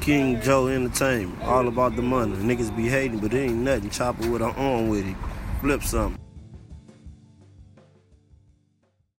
[0.00, 1.42] King Joe Entertainment.
[1.42, 2.34] All about the money.
[2.36, 3.90] Niggas be hating, but it ain't nothing.
[3.90, 5.16] Chopper with her arm with it.
[5.60, 6.18] Flip something.